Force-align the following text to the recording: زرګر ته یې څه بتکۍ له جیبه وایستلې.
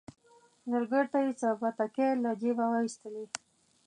زرګر 0.71 1.05
ته 1.11 1.19
یې 1.25 1.31
څه 1.39 1.49
بتکۍ 1.59 2.09
له 2.23 2.31
جیبه 2.41 2.65
وایستلې. 2.69 3.25